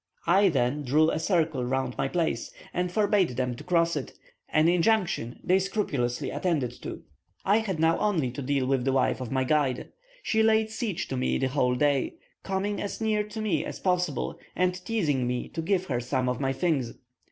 I 0.25 0.49
then 0.49 0.81
drew 0.81 1.11
a 1.11 1.19
circle 1.19 1.63
round 1.63 1.95
my 1.95 2.07
place 2.07 2.51
and 2.73 2.91
forbade 2.91 3.37
them 3.37 3.55
to 3.55 3.63
cross 3.63 3.95
it, 3.95 4.13
an 4.49 4.67
injunction 4.67 5.39
they 5.43 5.59
scrupulously 5.59 6.31
attended 6.31 6.71
to. 6.81 7.03
I 7.45 7.57
had 7.59 7.79
now 7.79 7.99
only 7.99 8.31
to 8.31 8.41
deal 8.41 8.65
with 8.65 8.83
the 8.83 8.93
wife 8.93 9.21
of 9.21 9.31
my 9.31 9.43
guide. 9.43 9.91
She 10.23 10.41
laid 10.41 10.71
siege 10.71 11.07
to 11.09 11.17
me 11.17 11.37
the 11.37 11.49
whole 11.49 11.75
day, 11.75 12.15
coming 12.41 12.81
as 12.81 12.99
near 12.99 13.21
to 13.25 13.41
me 13.41 13.63
as 13.63 13.79
possible, 13.79 14.39
and 14.55 14.73
teasing 14.83 15.27
me 15.27 15.47
to 15.49 15.61
give 15.61 15.85
her 15.85 15.99
some 15.99 16.27
of 16.27 16.39
my 16.39 16.51
things. 16.51 16.93